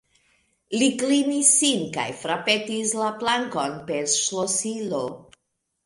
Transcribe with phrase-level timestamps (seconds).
[0.79, 5.09] Li klinis sin kaj frapetis la plankon per ŝlosilo.